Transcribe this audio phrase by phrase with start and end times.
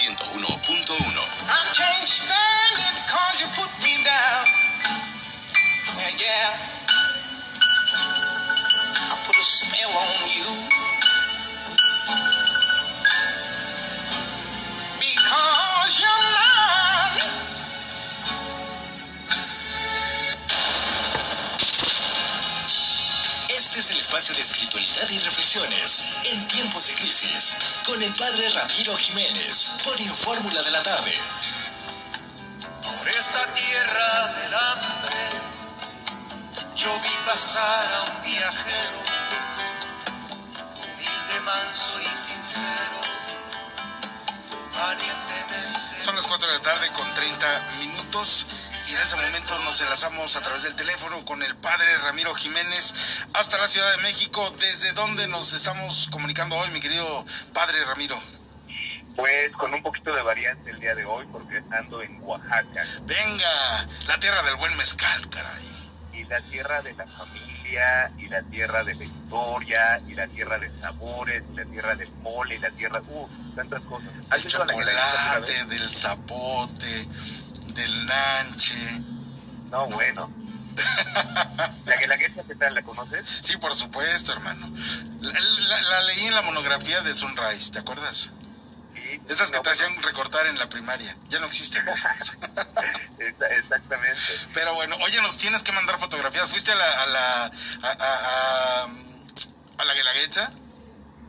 [0.00, 0.48] 101.1.
[0.48, 4.46] I can't stand it cause you put me down.
[5.98, 6.56] Yeah, yeah.
[8.96, 10.81] I put a spell on you.
[24.12, 27.56] Espacio de espiritualidad y reflexiones en tiempos de crisis
[27.86, 31.14] con el padre Ramiro Jiménez por Infórmula de la tarde.
[32.82, 35.16] Por esta tierra del hambre,
[36.76, 38.98] yo vi pasar a un viajero,
[40.76, 43.00] humilde, manso y sincero,
[44.74, 46.02] valientemente.
[46.02, 48.46] Son las 4 de la tarde con 30 minutos
[48.94, 52.92] en este momento nos enlazamos a través del teléfono con el padre Ramiro Jiménez
[53.32, 54.54] hasta la Ciudad de México.
[54.60, 57.24] ¿Desde dónde nos estamos comunicando hoy, mi querido
[57.54, 58.20] padre Ramiro?
[59.16, 63.86] Pues con un poquito de variante el día de hoy, porque ando en Oaxaca Venga,
[64.06, 65.68] la tierra del buen mezcal, caray.
[66.12, 70.58] y la tierra de la familia, y la tierra de la historia, y la tierra
[70.58, 74.12] de sabores, y la tierra del mole, y la tierra, uff, tantas cosas.
[74.14, 77.08] Del ¿Has ido a la Guelaguetza alguna chocolate, del zapote,
[77.74, 78.76] del nanche.
[79.70, 80.30] No, bueno.
[81.84, 82.74] ¿La Guelaguetza qué tal?
[82.74, 83.28] ¿La conoces?
[83.42, 84.70] Sí, por supuesto, hermano.
[85.20, 88.30] La, la- la leí en la monografía de Sunrise, ¿te acuerdas?
[88.94, 89.20] Sí.
[89.28, 91.14] Esas que No, te bueno, hacían recortar en la primaria.
[91.28, 91.86] Ya no existen.
[93.18, 93.50] esas.
[93.50, 94.18] Exactamente.
[94.54, 96.48] Pero bueno, oye, nos tienes que mandar fotografías.
[96.48, 97.50] ¿Fuiste a la a la a,
[97.88, 98.88] a, a,
[99.78, 100.50] a la Guelaguetza?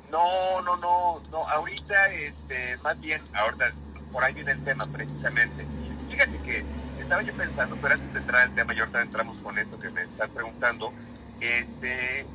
[0.10, 3.72] No, no, no, no, ahorita, este, más bien, ahorita,
[4.12, 5.66] por ahí viene el tema precisamente.
[6.14, 6.64] Fíjate que
[7.02, 9.90] estaba yo pensando, pero antes de entrar al tema, y ahorita entramos con esto que
[9.90, 10.94] me estás preguntando,
[11.42, 12.26] este,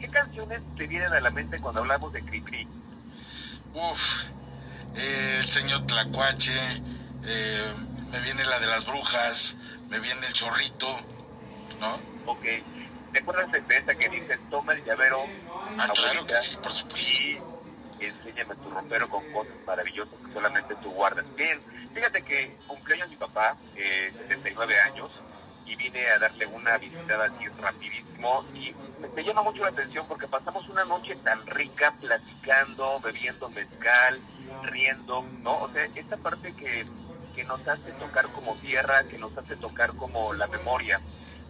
[0.00, 2.66] ¿qué canciones te vienen a la mente cuando hablamos de Cricri?
[3.74, 4.24] Uf,
[4.96, 6.58] eh, el señor Tlacuache,
[7.26, 7.62] eh,
[8.10, 9.54] me viene la de las brujas,
[9.90, 10.86] me viene el chorrito,
[11.80, 11.98] ¿no?
[12.24, 12.42] Ok,
[13.12, 15.24] ¿te acuerdas de esa que dice, toma el llavero,
[15.78, 17.12] Ah, claro abuelita, que sí, por supuesto.
[17.12, 17.38] y
[18.00, 21.24] enséñame tu rompero con cosas maravillosas que solamente tú guardas.
[21.36, 21.60] Bien,
[21.94, 25.22] fíjate que cumpleaños mi papá, eh, 79 años,
[25.66, 30.06] y vine a darle una visitada así rapidísimo y me, me llama mucho la atención
[30.06, 34.20] porque pasamos una noche tan rica platicando, bebiendo mezcal,
[34.62, 35.62] riendo, ¿no?
[35.62, 36.84] O sea, esta parte que,
[37.34, 41.00] que nos hace tocar como tierra, que nos hace tocar como la memoria.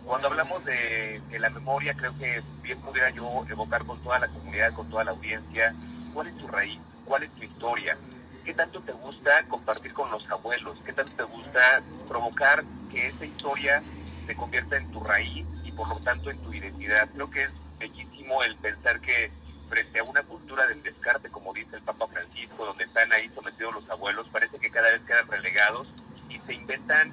[0.04, 4.28] Cuando hablamos de, de la memoria, creo que bien pudiera yo evocar con toda la
[4.28, 5.74] comunidad, con toda la audiencia,
[6.12, 7.96] cuál es tu raíz, cuál es tu historia,
[8.44, 13.24] qué tanto te gusta compartir con los abuelos, qué tanto te gusta provocar que esa
[13.24, 13.82] historia
[14.26, 17.08] se convierta en tu raíz y por lo tanto en tu identidad.
[17.14, 19.30] Creo que es bellísimo el pensar que
[19.68, 23.74] frente a una cultura del descarte, como dice el Papa Francisco, donde están ahí sometidos
[23.74, 25.88] los abuelos, parece que cada vez quedan relegados
[26.28, 27.12] y se inventan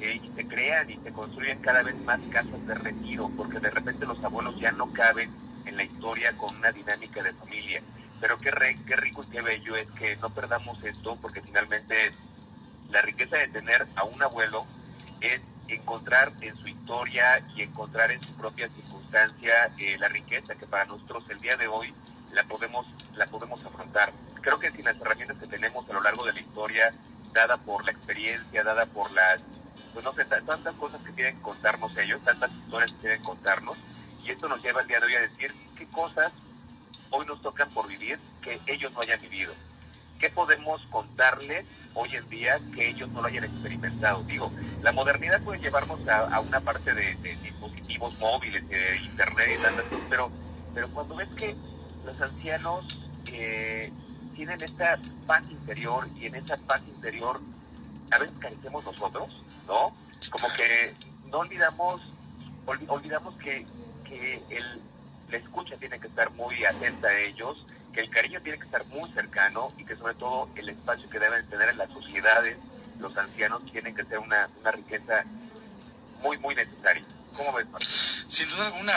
[0.00, 3.70] eh, y se crean y se construyen cada vez más casas de retiro, porque de
[3.70, 5.30] repente los abuelos ya no caben
[5.64, 7.82] en la historia con una dinámica de familia.
[8.24, 12.14] Pero qué, re- qué rico y qué bello es que no perdamos esto, porque finalmente
[12.88, 14.66] la riqueza de tener a un abuelo
[15.20, 17.22] es encontrar en su historia
[17.54, 21.68] y encontrar en su propia circunstancia eh, la riqueza que para nosotros el día de
[21.68, 21.94] hoy
[22.30, 24.14] la podemos la podemos afrontar.
[24.40, 26.94] Creo que sin las herramientas que tenemos a lo largo de la historia,
[27.34, 29.42] dada por la experiencia, dada por las,
[29.92, 33.78] pues no sé, ta- tantas cosas que que contarnos ellos, tantas historias que que contarnos,
[34.22, 36.32] y esto nos lleva el día de hoy a decir qué cosas
[37.14, 39.52] hoy nos tocan por vivir que ellos no hayan vivido.
[40.18, 41.64] ¿Qué podemos contarles
[41.94, 44.22] hoy en día que ellos no lo hayan experimentado?
[44.24, 44.50] Digo,
[44.82, 50.06] la modernidad puede llevarnos a, una parte de, dispositivos móviles, de internet y tantas cosas,
[50.08, 50.30] pero,
[50.74, 51.54] pero cuando ves que
[52.04, 52.84] los ancianos
[53.26, 53.92] eh,
[54.34, 57.40] tienen esta paz interior y en esa paz interior
[58.10, 59.28] a veces carecemos nosotros,
[59.66, 59.94] ¿no?
[60.30, 60.94] Como que
[61.30, 62.00] no olvidamos,
[62.66, 63.66] olvi- olvidamos que,
[64.04, 64.80] que el,
[65.28, 68.84] la escucha tiene que estar muy atenta a ellos, que el cariño tiene que estar
[68.86, 72.58] muy cercano y que sobre todo el espacio que deben tener en las sociedades,
[72.98, 75.24] los ancianos tienen que ser una, una riqueza
[76.22, 77.04] muy, muy necesaria.
[77.36, 77.88] ¿Cómo ves, Martín?
[78.28, 78.94] Sin duda alguna.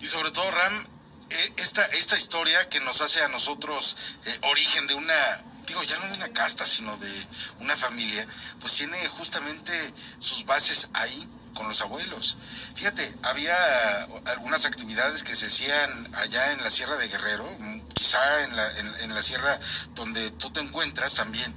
[0.00, 0.86] Y sobre todo, Ram,
[1.30, 5.98] eh, esta, esta historia que nos hace a nosotros eh, origen de una, digo, ya
[5.98, 7.12] no de una casta, sino de
[7.60, 8.26] una familia,
[8.60, 11.28] pues tiene justamente sus bases ahí
[11.58, 12.38] con los abuelos.
[12.76, 13.56] Fíjate, había
[14.26, 18.78] algunas actividades que se hacían allá en la Sierra de Guerrero, mm, quizá en la,
[18.78, 19.58] en, la sierra
[19.94, 21.52] donde tú te encuentras también.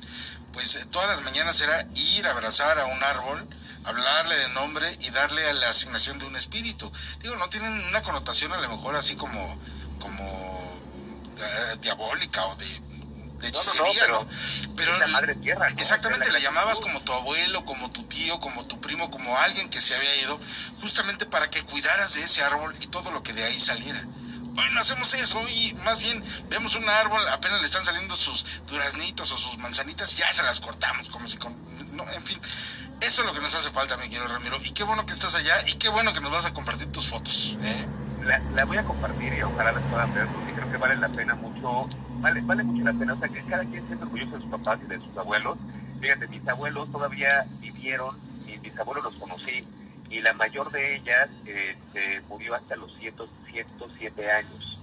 [0.53, 3.48] Pues eh, todas las mañanas era ir a abrazar a un árbol,
[3.83, 6.92] hablarle de nombre y darle a la asignación de un espíritu.
[7.19, 9.59] Digo, no tienen una connotación a lo mejor así como,
[10.00, 10.81] como
[11.38, 12.81] eh, diabólica o de
[13.42, 14.76] de No, no, no, hechicería, pero ¿no?
[14.76, 15.82] Pero es la madre tierra, ¿no?
[15.82, 19.70] exactamente, la le llamabas como tu abuelo, como tu tío, como tu primo, como alguien
[19.70, 20.40] que se había ido,
[20.82, 24.06] justamente para que cuidaras de ese árbol y todo lo que de ahí saliera.
[24.58, 28.46] Hoy no hacemos eso y más bien vemos un árbol, apenas le están saliendo sus
[28.68, 31.56] duraznitos o sus manzanitas, ya se las cortamos, como si con...
[31.96, 32.40] No, en fin,
[33.02, 34.60] eso es lo que nos hace falta, mi querido Ramiro.
[34.64, 37.08] Y qué bueno que estás allá y qué bueno que nos vas a compartir tus
[37.08, 37.58] fotos.
[37.62, 37.86] ¿eh?
[38.25, 41.09] La, la voy a compartir y ojalá las puedan ver porque creo que vale la
[41.09, 41.88] pena mucho,
[42.19, 44.79] vale, vale mucho la pena, o sea que cada quien se orgulloso de sus papás
[44.83, 45.57] y de sus abuelos.
[46.00, 49.65] Fíjate, mis abuelos todavía vivieron, y mis abuelos los conocí,
[50.09, 53.15] y la mayor de ellas eh, se murió hasta los 100,
[53.51, 54.79] 107 años.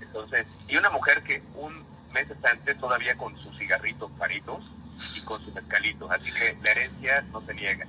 [0.00, 4.64] Entonces, y una mujer que un mes antes todavía con sus cigarritos paritos
[5.14, 7.86] y con su mezcalito, así que la herencia no se niega.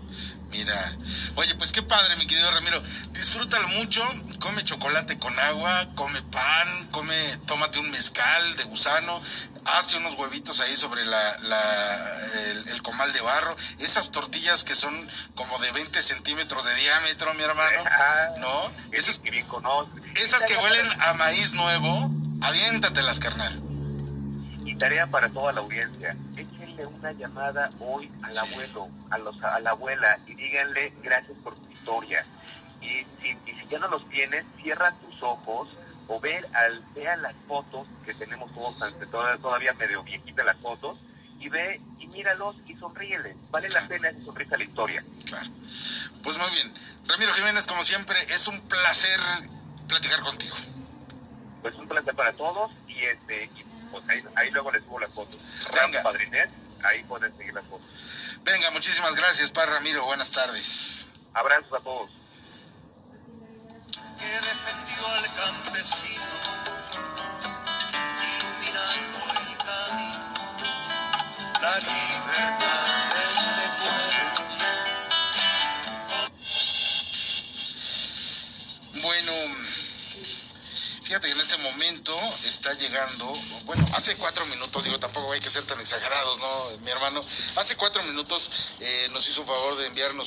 [0.51, 0.95] mira.
[1.36, 2.81] Oye, pues qué padre, mi querido Ramiro.
[3.12, 4.04] Disfrútalo mucho,
[4.39, 9.21] come chocolate con agua, come pan, come, tómate un mezcal de gusano,
[9.65, 14.75] hazte unos huevitos ahí sobre la, la- el, el comal de barro, esas tortillas que
[14.75, 18.71] son como de 20 centímetros de diámetro, mi hermano, Ah, ¿no?
[18.89, 19.92] que Esas, sí, bien conoce.
[20.15, 22.09] esas que huelen a maíz nuevo,
[22.42, 23.62] aviéntatelas, carnal.
[24.65, 26.15] Y tarea para toda la audiencia.
[26.85, 31.69] Una llamada hoy al abuelo, a, los, a la abuela y díganle gracias por tu
[31.71, 32.25] historia.
[32.81, 32.88] Y
[33.21, 35.69] si, y si ya no los tienes, cierra tus ojos
[36.07, 38.77] o ver al, vea las fotos que tenemos todos,
[39.41, 40.97] todavía medio viejitas las fotos,
[41.39, 43.35] y ve y míralos y sonríeles.
[43.51, 45.03] Vale la pena esa sonrisa a la historia.
[45.25, 45.50] Claro.
[46.23, 46.71] Pues muy bien.
[47.07, 49.19] Ramiro Jiménez, como siempre, es un placer
[49.88, 50.56] platicar contigo.
[51.62, 55.12] Pues un placer para todos y este y pues ahí, ahí luego les subo las
[55.12, 55.41] fotos.
[55.73, 56.01] Venga.
[56.03, 56.50] Padrinet,
[56.83, 57.88] ahí pueden seguir las fotos.
[58.44, 60.06] Venga, muchísimas gracias, Padre Ramiro.
[60.06, 61.07] Buenas tardes.
[61.33, 62.09] Abrazos a todos.
[64.19, 66.24] que defendió al campesino,
[68.33, 70.29] iluminando el camino,
[71.62, 74.62] la libertad de este pueblo.
[79.01, 79.33] Bueno,
[81.07, 83.33] fíjate que en este momento está llegando,
[83.63, 87.21] bueno, hace cuatro minutos, digo, tampoco hay que ser tan exagerados, ¿no, mi hermano?
[87.56, 88.51] Hace cuatro minutos
[88.81, 90.25] eh, nos hizo un favor de enviarnos